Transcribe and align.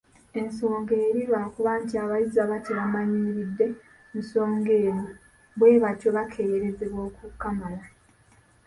Ensonga 0.39 0.93
eri 1.07 1.21
lwakuba 1.29 1.71
nti 1.83 1.93
abayizi 2.03 2.35
baba 2.41 2.57
tebamanyiridde 2.65 3.67
nsonga 4.17 4.71
eno, 4.87 5.05
bwe 5.57 5.81
batyo 5.83 6.09
bakeeyerezebwa 6.17 6.99
okukamala. 7.09 7.81